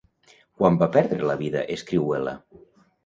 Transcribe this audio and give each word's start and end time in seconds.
Quan 0.61 0.79
va 0.79 0.87
perdre 0.95 1.29
la 1.33 1.37
vida 1.43 1.63
Escrihuela? 1.77 2.35